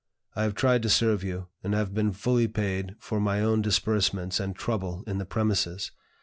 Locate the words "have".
0.41-0.55, 1.75-1.93